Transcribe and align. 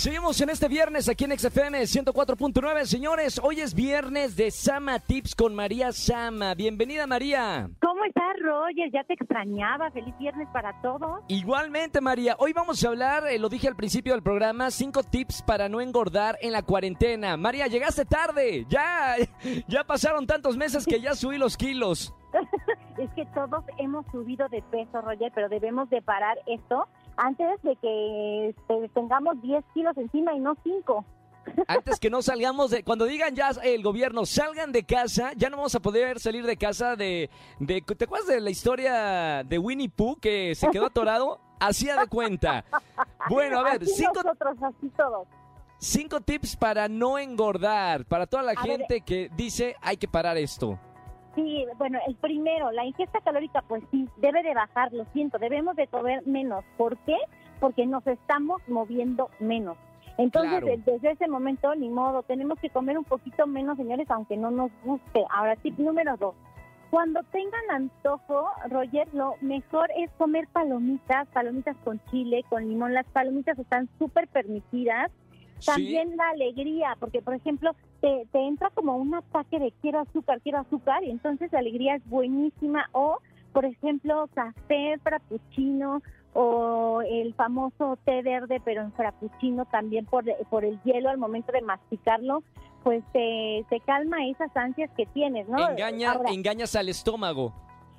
Seguimos 0.00 0.40
en 0.40 0.48
este 0.48 0.66
viernes 0.66 1.10
aquí 1.10 1.24
en 1.26 1.38
XFM 1.38 1.78
104.9. 1.82 2.86
Señores, 2.86 3.38
hoy 3.44 3.60
es 3.60 3.74
viernes 3.74 4.34
de 4.34 4.50
Sama 4.50 4.98
Tips 4.98 5.34
con 5.34 5.54
María 5.54 5.92
Sama. 5.92 6.54
Bienvenida, 6.54 7.06
María. 7.06 7.68
¿Cómo 7.82 8.02
estás, 8.06 8.34
Roger? 8.42 8.90
Ya 8.94 9.04
te 9.04 9.12
extrañaba. 9.12 9.90
Feliz 9.90 10.16
viernes 10.16 10.48
para 10.54 10.80
todos. 10.80 11.20
Igualmente, 11.28 12.00
María. 12.00 12.34
Hoy 12.38 12.54
vamos 12.54 12.82
a 12.82 12.88
hablar, 12.88 13.26
eh, 13.26 13.38
lo 13.38 13.50
dije 13.50 13.68
al 13.68 13.76
principio 13.76 14.14
del 14.14 14.22
programa, 14.22 14.70
cinco 14.70 15.02
tips 15.02 15.42
para 15.42 15.68
no 15.68 15.82
engordar 15.82 16.38
en 16.40 16.52
la 16.52 16.62
cuarentena. 16.62 17.36
María, 17.36 17.66
llegaste 17.66 18.06
tarde. 18.06 18.64
Ya, 18.70 19.16
ya 19.68 19.84
pasaron 19.84 20.26
tantos 20.26 20.56
meses 20.56 20.86
que 20.86 20.98
ya 20.98 21.14
subí 21.14 21.36
los 21.36 21.58
kilos. 21.58 22.14
es 22.96 23.10
que 23.10 23.26
todos 23.34 23.64
hemos 23.76 24.06
subido 24.06 24.48
de 24.48 24.62
peso, 24.62 25.02
Roger, 25.02 25.30
pero 25.34 25.50
debemos 25.50 25.90
de 25.90 26.00
parar 26.00 26.38
esto 26.46 26.88
antes 27.20 27.62
de 27.62 27.76
que 27.76 28.48
este, 28.48 28.88
tengamos 28.94 29.40
10 29.42 29.62
kilos 29.74 29.96
encima 29.96 30.34
y 30.34 30.40
no 30.40 30.56
5. 30.62 31.04
Antes 31.68 32.00
que 32.00 32.10
no 32.10 32.22
salgamos 32.22 32.70
de... 32.70 32.82
Cuando 32.82 33.04
digan 33.04 33.34
ya 33.34 33.50
el 33.62 33.82
gobierno, 33.82 34.24
salgan 34.24 34.72
de 34.72 34.84
casa, 34.84 35.32
ya 35.36 35.50
no 35.50 35.58
vamos 35.58 35.74
a 35.74 35.80
poder 35.80 36.18
salir 36.18 36.46
de 36.46 36.56
casa 36.56 36.96
de... 36.96 37.28
de 37.58 37.82
¿Te 37.82 38.04
acuerdas 38.04 38.28
de 38.28 38.40
la 38.40 38.50
historia 38.50 39.42
de 39.44 39.58
Winnie 39.58 39.90
Pooh 39.90 40.16
que 40.16 40.54
se 40.54 40.68
quedó 40.70 40.86
atorado? 40.86 41.40
Hacía 41.58 42.00
de 42.00 42.06
cuenta. 42.08 42.64
Bueno, 43.28 43.60
a 43.60 43.64
ver, 43.64 43.86
cinco... 43.86 44.22
Nosotros, 44.22 44.56
así 44.62 44.88
todos. 44.96 45.28
Cinco 45.78 46.20
tips 46.20 46.56
para 46.56 46.88
no 46.88 47.18
engordar, 47.18 48.06
para 48.06 48.26
toda 48.26 48.42
la 48.42 48.54
gente 48.56 49.02
que 49.02 49.30
dice 49.34 49.76
hay 49.80 49.96
que 49.96 50.08
parar 50.08 50.36
esto. 50.36 50.78
Sí, 51.34 51.64
bueno, 51.78 51.98
el 52.06 52.16
primero, 52.16 52.72
la 52.72 52.84
ingesta 52.84 53.20
calórica, 53.20 53.62
pues 53.62 53.82
sí, 53.90 54.08
debe 54.16 54.42
de 54.42 54.54
bajar, 54.54 54.92
lo 54.92 55.04
siento, 55.12 55.38
debemos 55.38 55.76
de 55.76 55.86
comer 55.86 56.26
menos. 56.26 56.64
¿Por 56.76 56.96
qué? 56.98 57.16
Porque 57.60 57.86
nos 57.86 58.06
estamos 58.06 58.60
moviendo 58.68 59.30
menos. 59.38 59.76
Entonces, 60.18 60.84
desde 60.84 61.12
ese 61.12 61.28
momento, 61.28 61.74
ni 61.74 61.88
modo, 61.88 62.22
tenemos 62.24 62.58
que 62.58 62.68
comer 62.68 62.98
un 62.98 63.04
poquito 63.04 63.46
menos, 63.46 63.76
señores, 63.76 64.10
aunque 64.10 64.36
no 64.36 64.50
nos 64.50 64.70
guste. 64.84 65.24
Ahora, 65.30 65.56
tip 65.56 65.78
número 65.78 66.16
dos. 66.18 66.34
Cuando 66.90 67.22
tengan 67.30 67.70
antojo, 67.70 68.50
Roger, 68.68 69.08
lo 69.14 69.36
mejor 69.40 69.88
es 69.96 70.10
comer 70.18 70.48
palomitas, 70.48 71.28
palomitas 71.28 71.76
con 71.84 72.00
chile, 72.10 72.44
con 72.48 72.68
limón. 72.68 72.92
Las 72.92 73.06
palomitas 73.06 73.58
están 73.58 73.88
súper 73.98 74.26
permitidas. 74.28 75.10
También 75.64 76.16
la 76.16 76.30
alegría, 76.30 76.96
porque 76.98 77.22
por 77.22 77.34
ejemplo, 77.34 77.70
te, 78.00 78.26
te, 78.32 78.38
entra 78.38 78.70
como 78.70 78.96
un 78.96 79.14
ataque 79.14 79.58
de 79.58 79.72
quiero 79.80 80.00
azúcar, 80.00 80.40
quiero 80.42 80.58
azúcar, 80.58 81.04
y 81.04 81.10
entonces 81.10 81.52
la 81.52 81.58
alegría 81.58 81.96
es 81.96 82.08
buenísima. 82.08 82.88
O, 82.92 83.18
por 83.52 83.64
ejemplo, 83.64 84.28
café 84.34 84.98
frappuccino 85.02 86.02
o 86.32 87.02
el 87.02 87.34
famoso 87.34 87.98
té 88.04 88.22
verde, 88.22 88.60
pero 88.64 88.82
en 88.82 88.92
frappuccino 88.92 89.64
también 89.66 90.06
por, 90.06 90.24
por 90.48 90.64
el 90.64 90.80
hielo 90.82 91.10
al 91.10 91.18
momento 91.18 91.52
de 91.52 91.60
masticarlo, 91.62 92.42
pues 92.84 93.02
te, 93.12 93.64
te 93.68 93.80
calma 93.80 94.26
esas 94.26 94.56
ansias 94.56 94.90
que 94.96 95.06
tienes, 95.06 95.48
¿no? 95.48 95.70
Engaña, 95.70 96.14
engañas 96.28 96.76
al 96.76 96.88
estómago. 96.88 97.52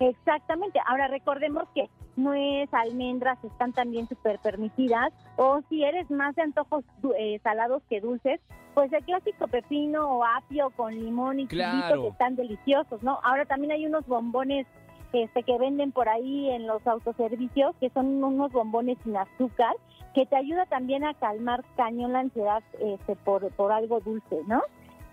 Exactamente. 0.00 0.80
Ahora 0.86 1.08
recordemos 1.08 1.64
que 1.74 1.88
nuez, 2.16 2.72
almendras 2.72 3.42
están 3.44 3.72
también 3.72 4.08
súper 4.08 4.38
permitidas. 4.40 5.12
O 5.36 5.60
si 5.68 5.84
eres 5.84 6.10
más 6.10 6.34
de 6.36 6.42
antojos 6.42 6.84
eh, 7.18 7.38
salados 7.42 7.82
que 7.88 8.00
dulces, 8.00 8.40
pues 8.74 8.92
el 8.92 9.04
clásico 9.04 9.46
pepino 9.46 10.18
o 10.18 10.24
apio 10.24 10.70
con 10.70 10.94
limón 10.94 11.40
y 11.40 11.46
claro. 11.46 12.02
que 12.02 12.08
están 12.08 12.36
deliciosos, 12.36 13.02
¿no? 13.02 13.20
Ahora 13.22 13.44
también 13.44 13.72
hay 13.72 13.86
unos 13.86 14.06
bombones 14.06 14.66
este, 15.12 15.44
que 15.44 15.56
venden 15.58 15.92
por 15.92 16.08
ahí 16.08 16.50
en 16.50 16.66
los 16.66 16.84
autoservicios, 16.86 17.76
que 17.76 17.88
son 17.90 18.22
unos 18.22 18.50
bombones 18.50 18.98
sin 19.04 19.16
azúcar, 19.16 19.74
que 20.12 20.26
te 20.26 20.36
ayuda 20.36 20.66
también 20.66 21.04
a 21.04 21.14
calmar 21.14 21.64
cañón 21.76 22.12
la 22.12 22.20
ansiedad 22.20 22.62
este, 22.80 23.14
por, 23.16 23.48
por 23.52 23.70
algo 23.70 24.00
dulce, 24.00 24.40
¿no? 24.48 24.62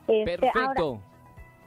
Este, 0.07 0.37
Perfecto. 0.37 0.99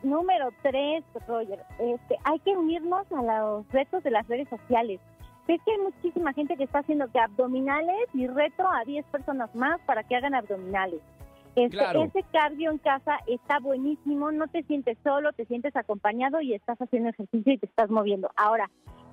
Número 0.03 0.51
tres, 0.63 1.05
Roger, 1.27 1.61
este, 1.79 2.17
hay 2.25 2.39
que 2.41 2.57
unirnos 2.57 3.07
a 3.13 3.23
los 3.23 3.69
retos 3.71 4.03
de 4.03 4.11
las 4.11 4.27
redes 4.29 4.49
sociales. 4.49 5.01
Ves 5.47 5.61
que 5.65 5.73
hay 5.73 5.79
muchísima 5.79 6.33
gente 6.33 6.57
que 6.57 6.65
está 6.65 6.79
haciendo 6.79 7.11
que 7.13 7.19
abdominales 7.19 8.09
y 8.15 8.27
reto 8.27 8.67
a 8.67 8.83
10 8.85 9.05
personas 9.07 9.55
más 9.55 9.79
para 9.83 10.03
que 10.03 10.17
hagan 10.17 10.35
abdominales. 10.35 11.01
Este, 11.55 12.03
Ese 12.03 12.25
cardio 12.33 12.73
en 12.73 12.79
casa 12.79 13.19
está 13.27 13.61
buenísimo, 13.61 14.33
no 14.33 14.49
te 14.49 14.65
sientes 14.65 14.99
solo, 15.05 15.33
te 15.33 15.45
sientes 15.45 15.77
acompañado 15.77 16.41
y 16.41 16.53
estás 16.53 16.79
haciendo 16.79 17.11
ejercicio 17.11 17.53
y 17.53 17.59
te 17.59 17.67
estás 17.67 17.91
moviendo. 17.91 18.31
Ahora, 18.37 18.71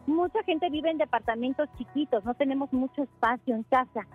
mucha 0.07 0.41
gente 0.43 0.69
vive 0.69 0.89
en 0.89 0.97
departamentos 0.97 1.69
chiquitos, 1.77 2.25
no 2.25 2.33
tenemos 2.33 2.73
mucho 2.73 3.03
espacio 3.03 3.53
en 3.53 3.63
casa. 3.63 4.07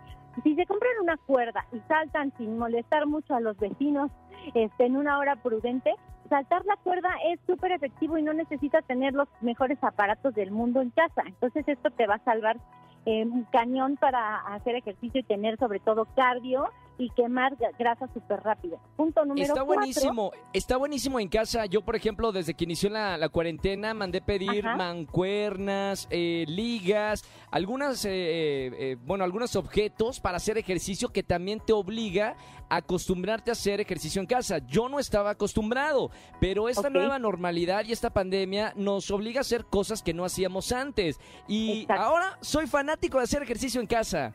Si 0.43 0.54
se 0.56 0.66
compran 0.66 0.93
una 1.03 1.16
cuerda 1.19 1.66
y 1.72 1.78
saltan 1.87 2.33
sin 2.37 2.59
molestar 2.59 3.06
mucho 3.06 3.34
a 3.34 3.41
los 3.41 3.56
vecinos 3.59 4.10
este, 4.54 4.87
en 4.87 4.97
una 4.97 5.19
hora 5.19 5.37
prudente, 5.37 5.94
saltar 6.29 6.65
la 6.65 6.77
cuerda 6.77 7.11
es 7.27 7.41
súper 7.47 7.73
efectivo 7.73 8.19
y 8.19 8.23
no 8.23 8.33
necesitas 8.33 8.85
tener 8.85 9.15
los 9.15 9.29
mejores 9.41 9.83
aparatos 9.83 10.35
del 10.35 10.51
mundo 10.51 10.81
en 10.81 10.91
casa. 10.91 11.23
Entonces 11.27 11.67
esto 11.69 11.91
te 11.91 12.07
va 12.07 12.17
a 12.17 12.25
salvar 12.25 12.57
eh, 13.05 13.25
un 13.25 13.45
cañón 13.45 13.97
para 13.97 14.39
hacer 14.55 14.75
ejercicio 14.77 15.21
y 15.21 15.25
tener 15.25 15.59
sobre 15.59 15.81
todo 15.81 16.07
cardio 16.17 16.71
y 16.99 17.11
quemar 17.11 17.57
grasa 17.79 18.09
súper 18.12 18.41
rápido. 18.41 18.79
Punto 18.97 19.25
número 19.25 19.47
Está 19.47 19.62
buenísimo, 19.62 20.33
está 20.53 20.77
buenísimo 20.77 21.21
en 21.21 21.29
casa. 21.29 21.67
Yo, 21.67 21.83
por 21.83 21.97
ejemplo, 21.97 22.33
desde 22.33 22.55
que 22.55 22.65
inició 22.65 22.91
la, 22.91 23.29
cuarentena, 23.29 23.93
mandé 23.93 24.21
pedir 24.21 24.65
mancuernas, 24.65 26.07
eh, 26.11 26.45
ligas, 26.49 27.25
algunas, 27.51 28.05
eh, 28.05 28.11
eh, 28.12 28.97
bueno, 29.05 29.25
algunos 29.25 29.57
objetos 29.57 30.21
para 30.21 30.39
hacer 30.39 30.59
ejercicio 30.59 31.09
que 31.09 31.23
también 31.23 31.61
te 31.61 31.73
obliga 31.73 32.37
a 32.69 32.77
acostumbrarte 32.77 33.51
a 33.51 33.53
hacer 33.53 33.81
ejercicio 33.81 34.21
en 34.21 34.27
casa. 34.27 34.59
Yo 34.67 34.89
no 34.89 34.99
estaba 34.99 35.31
acostumbrado, 35.31 36.11
pero 36.41 36.69
esta 36.69 36.91
nueva 36.91 37.19
normalidad 37.19 37.84
y 37.84 37.93
esta 37.93 38.11
pandemia 38.11 38.73
nos 38.77 39.11
obliga 39.11 39.41
a 39.41 39.43
hacer 39.43 39.67
cosas 39.67 40.03
que 40.03 40.15
no 40.15 40.25
hacíamos 40.25 40.73
antes. 40.73 41.19
Y 41.47 41.87
ahora 41.89 42.39
soy 42.41 42.67
fanático 42.67 43.19
de 43.19 43.25
hacer 43.25 43.43
ejercicio 43.43 43.81
en 43.81 43.87
casa. 43.87 44.33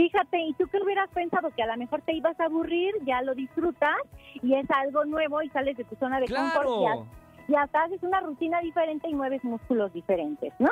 Fíjate, 0.00 0.38
¿y 0.38 0.54
tú 0.54 0.66
qué 0.68 0.78
hubieras 0.82 1.10
pensado? 1.10 1.50
Que 1.50 1.62
a 1.62 1.66
lo 1.66 1.76
mejor 1.76 2.00
te 2.00 2.14
ibas 2.14 2.40
a 2.40 2.46
aburrir, 2.46 2.94
ya 3.04 3.20
lo 3.20 3.34
disfrutas 3.34 3.98
y 4.42 4.54
es 4.54 4.64
algo 4.70 5.04
nuevo 5.04 5.42
y 5.42 5.50
sales 5.50 5.76
de 5.76 5.84
tu 5.84 5.94
zona 5.96 6.18
de 6.20 6.26
confort 6.26 7.06
y 7.46 7.54
hasta 7.54 7.82
haces 7.82 8.02
una 8.02 8.20
rutina 8.20 8.62
diferente 8.62 9.10
y 9.10 9.14
mueves 9.14 9.44
músculos 9.44 9.92
diferentes, 9.92 10.54
¿no? 10.58 10.70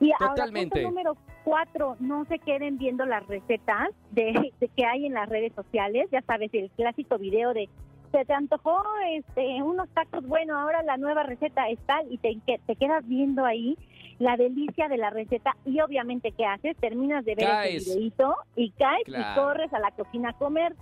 Y 0.00 0.10
Totalmente. 0.18 0.24
ahora, 0.24 0.52
punto 0.52 0.80
número 0.80 1.16
cuatro, 1.44 1.96
no 2.00 2.24
se 2.24 2.40
queden 2.40 2.76
viendo 2.76 3.06
las 3.06 3.24
recetas 3.28 3.90
de, 4.10 4.52
que 4.74 4.84
hay 4.84 5.06
en 5.06 5.14
las 5.14 5.28
redes 5.28 5.52
sociales, 5.54 6.08
ya 6.10 6.22
sabes, 6.22 6.52
el 6.52 6.68
clásico 6.70 7.18
video 7.18 7.54
de 7.54 7.68
se 8.10 8.24
te 8.24 8.32
antojó 8.32 8.82
este 9.12 9.62
unos 9.62 9.88
tacos, 9.90 10.26
bueno, 10.26 10.58
ahora 10.58 10.82
la 10.82 10.96
nueva 10.96 11.22
receta 11.22 11.68
es 11.68 11.78
tal 11.86 12.04
y 12.10 12.18
te, 12.18 12.36
te 12.66 12.74
quedas 12.74 13.06
viendo 13.06 13.44
ahí 13.44 13.76
la 14.18 14.36
delicia 14.36 14.88
de 14.88 14.96
la 14.96 15.10
receta 15.10 15.56
y 15.64 15.80
obviamente 15.80 16.32
¿qué 16.32 16.44
haces? 16.44 16.76
Terminas 16.78 17.24
de 17.24 17.34
ver 17.34 17.48
el 17.66 17.78
videito 17.78 18.36
y 18.54 18.70
caes 18.72 19.08
y 19.08 19.34
corres 19.34 19.72
a 19.72 19.78
la 19.78 19.90
cocina 19.90 20.30
a 20.30 20.32
comer. 20.34 20.74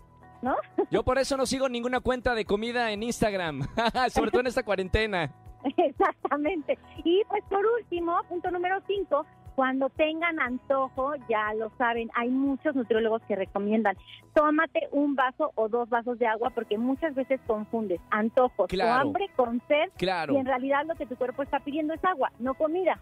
¿No? 0.43 0.57
Yo 0.91 1.03
por 1.03 1.19
eso 1.19 1.39
no 1.39 1.47
sigo 1.47 1.71
ninguna 1.71 2.01
cuenta 2.01 2.35
de 2.35 2.45
comida 2.45 2.93
en 2.93 3.03
Instagram, 3.03 3.63
sobre 4.11 4.31
todo 4.31 4.43
en 4.43 4.49
esta 4.49 4.63
cuarentena. 4.63 5.33
Exactamente. 5.77 6.79
Y 7.03 7.23
pues 7.29 7.43
por 7.49 7.65
último, 7.65 8.21
punto 8.29 8.51
número 8.51 8.83
cinco, 8.87 9.25
cuando 9.55 9.89
tengan 9.91 10.41
antojo, 10.41 11.13
ya 11.29 11.55
lo 11.55 11.71
saben, 11.79 12.11
hay 12.15 12.29
muchos 12.29 12.75
nutriólogos 12.75 13.23
que 13.23 13.37
recomiendan, 13.37 13.97
tómate 14.35 14.89
un 14.91 15.15
vaso 15.15 15.53
o 15.55 15.69
dos 15.69 15.89
vasos 15.89 16.19
de 16.19 16.27
agua 16.27 16.51
porque 16.51 16.77
muchas 16.77 17.15
veces 17.15 17.41
confundes 17.47 18.01
antojos 18.11 18.69
o 18.73 18.83
hambre 18.83 19.31
con 19.37 19.63
sed 19.69 19.91
claro. 19.97 20.35
y 20.35 20.39
en 20.39 20.47
realidad 20.47 20.85
lo 20.87 20.97
que 20.97 21.07
tu 21.07 21.17
cuerpo 21.17 21.43
está 21.43 21.61
pidiendo 21.61 21.95
es 21.95 22.05
agua, 22.05 22.33
no 22.39 22.55
comida. 22.55 22.99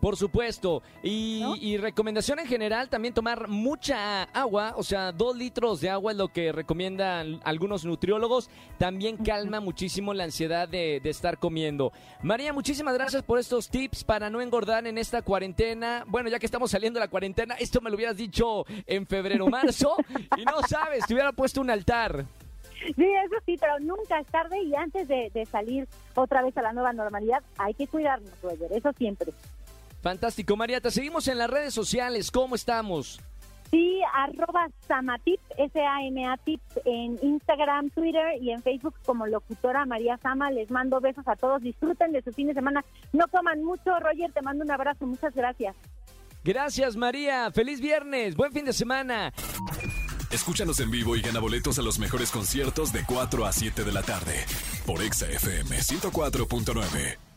Por 0.00 0.16
supuesto. 0.16 0.82
Y, 1.02 1.76
recomendación 1.78 2.38
en 2.38 2.46
general, 2.46 2.88
también 2.88 3.14
tomar 3.14 3.48
mucha 3.48 4.24
agua, 4.24 4.74
o 4.76 4.82
sea, 4.82 5.12
dos 5.12 5.36
litros 5.36 5.80
de 5.80 5.90
agua 5.90 6.12
es 6.12 6.18
lo 6.18 6.28
que 6.28 6.52
recomiendan 6.52 7.40
algunos 7.44 7.84
nutriólogos. 7.84 8.48
También 8.78 9.16
calma 9.16 9.60
muchísimo 9.60 10.14
la 10.14 10.24
ansiedad 10.24 10.68
de, 10.68 11.00
estar 11.04 11.38
comiendo. 11.38 11.92
María, 12.22 12.52
muchísimas 12.52 12.94
gracias 12.94 13.22
por 13.22 13.38
estos 13.38 13.68
tips 13.68 14.04
para 14.04 14.30
no 14.30 14.40
engordar 14.40 14.86
en 14.86 14.98
esta 14.98 15.22
cuarentena. 15.22 16.04
Bueno, 16.06 16.28
ya 16.28 16.38
que 16.38 16.46
estamos 16.46 16.70
saliendo 16.70 17.00
de 17.00 17.06
la 17.06 17.10
cuarentena, 17.10 17.54
esto 17.54 17.80
me 17.80 17.90
lo 17.90 17.96
hubieras 17.96 18.16
dicho 18.16 18.64
en 18.86 19.06
febrero 19.06 19.46
o 19.46 19.48
marzo 19.48 19.96
y 20.36 20.44
no 20.44 20.62
sabes, 20.68 21.06
te 21.06 21.14
hubiera 21.14 21.32
puesto 21.32 21.60
un 21.60 21.70
altar. 21.70 22.26
Sí, 22.94 23.04
eso 23.24 23.36
sí, 23.44 23.56
pero 23.58 23.78
nunca 23.80 24.20
es 24.20 24.26
tarde 24.28 24.62
y 24.62 24.74
antes 24.74 25.08
de, 25.08 25.30
de 25.34 25.46
salir 25.46 25.88
otra 26.14 26.42
vez 26.42 26.56
a 26.56 26.62
la 26.62 26.72
nueva 26.72 26.92
normalidad 26.92 27.42
hay 27.56 27.74
que 27.74 27.86
cuidarnos, 27.86 28.30
Roger, 28.42 28.72
eso 28.72 28.92
siempre. 28.92 29.32
Fantástico, 30.02 30.56
María. 30.56 30.80
Te 30.80 30.90
seguimos 30.90 31.28
en 31.28 31.38
las 31.38 31.50
redes 31.50 31.74
sociales. 31.74 32.30
¿Cómo 32.30 32.54
estamos? 32.54 33.20
Sí, 33.70 34.00
arroba 34.14 34.68
Samatip, 34.86 35.40
S-A-M-A 35.58 36.36
Tip, 36.38 36.60
en 36.86 37.18
Instagram, 37.22 37.90
Twitter 37.90 38.40
y 38.40 38.50
en 38.50 38.62
Facebook 38.62 38.94
como 39.04 39.26
locutora 39.26 39.84
María 39.84 40.16
Sama. 40.18 40.50
Les 40.50 40.70
mando 40.70 41.00
besos 41.00 41.26
a 41.28 41.36
todos. 41.36 41.60
Disfruten 41.62 42.12
de 42.12 42.22
su 42.22 42.32
fin 42.32 42.48
de 42.48 42.54
semana. 42.54 42.84
No 43.12 43.26
coman 43.28 43.62
mucho. 43.62 43.98
Roger, 44.00 44.32
te 44.32 44.40
mando 44.42 44.64
un 44.64 44.70
abrazo. 44.70 45.06
Muchas 45.06 45.34
gracias. 45.34 45.76
Gracias, 46.44 46.96
María. 46.96 47.50
Feliz 47.50 47.80
viernes. 47.80 48.36
Buen 48.36 48.52
fin 48.52 48.64
de 48.64 48.72
semana. 48.72 49.32
Escúchanos 50.30 50.80
en 50.80 50.90
vivo 50.90 51.16
y 51.16 51.22
gana 51.22 51.40
boletos 51.40 51.78
a 51.78 51.82
los 51.82 51.98
mejores 51.98 52.30
conciertos 52.30 52.92
de 52.92 53.04
4 53.04 53.46
a 53.46 53.52
7 53.52 53.84
de 53.84 53.92
la 53.92 54.02
tarde 54.02 54.44
por 54.86 55.02
Exa 55.02 55.26
FM 55.26 55.76
104.9. 55.76 57.27